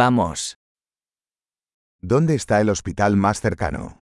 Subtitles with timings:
[0.00, 0.54] Vamos.
[2.00, 3.98] ¿Dónde está el hospital más cercano?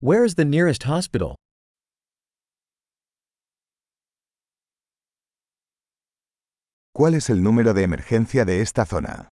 [0.00, 1.36] Where is the nearest hospital?
[6.92, 9.28] ¿Cuál es el número de emergencia de esta zona?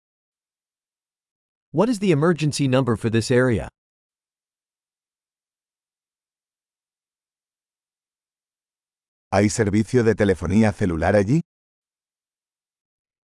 [1.71, 3.69] What is the emergency number for this area?
[9.31, 11.41] ¿Hay servicio de telefonía celular allí?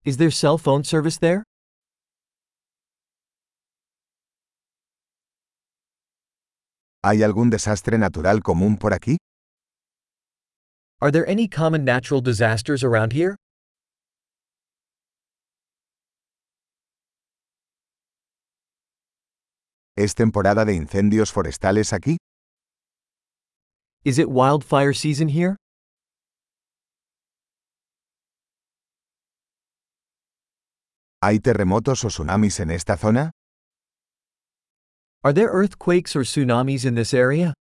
[0.06, 1.47] Is there cell phone service there?
[7.10, 9.16] ¿Hay algún desastre natural común por aquí?
[11.00, 13.38] Are there any common natural disasters around here?
[19.96, 22.18] ¿Es temporada de incendios forestales aquí?
[24.04, 25.56] Is it wildfire season here?
[31.22, 33.32] ¿Hay terremotos o tsunamis en esta zona?
[35.24, 37.54] Are there earthquakes or tsunamis in this area?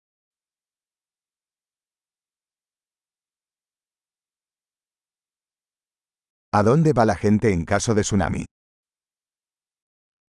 [6.54, 8.46] ¿A dónde va la gente en caso de tsunami?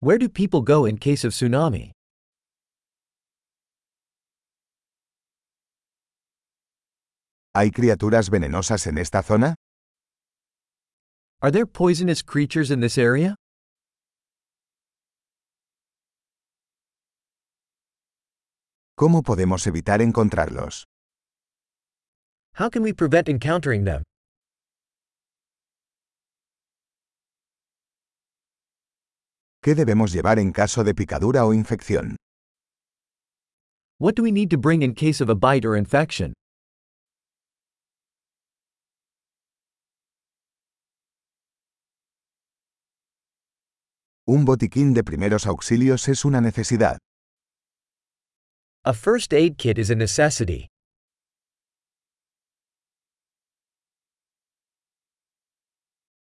[0.00, 1.92] Where do people go in case of tsunami?
[7.54, 9.54] ¿Hay criaturas venenosas en esta zona?
[11.42, 13.34] Are there poisonous creatures in this area?
[18.98, 20.86] ¿Cómo podemos evitar encontrarlos?
[22.58, 24.02] How can we prevent encountering them?
[29.62, 32.16] ¿Qué debemos llevar en caso de picadura o infección?
[34.00, 36.32] What do we need to bring in case of a bite or infection?
[44.26, 46.96] Un botiquín de primeros auxilios es una necesidad.
[48.88, 50.68] A first aid kit is a necessity.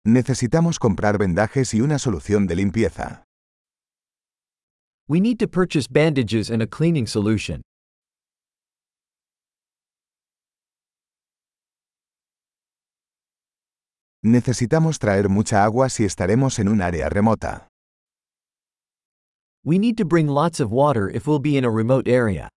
[0.05, 3.23] Necesitamos comprar vendajes y una solución de limpieza.
[5.09, 7.63] We need to purchase bandages and a cleaning solution.
[14.23, 17.70] Necesitamos traer mucha agua si estaremos en un área remota.
[19.63, 22.49] We need to bring lots of water if we'll be in a remote area.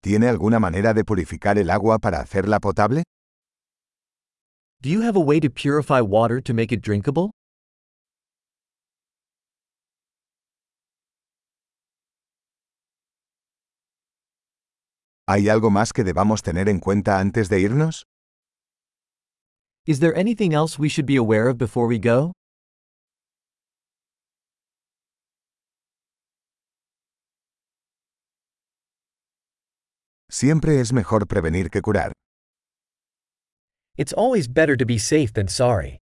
[0.00, 3.02] ¿Tiene alguna manera de purificar el agua para hacerla potable?
[4.80, 7.32] Do you have a way to purify water to make it drinkable?
[15.26, 18.04] ¿Hay algo más que debamos tener en cuenta antes de irnos?
[19.88, 22.32] Is there anything else we should be aware of before we go?
[30.30, 32.12] Siempre es mejor prevenir que curar.
[33.96, 35.96] It's always better to be safe than sorry.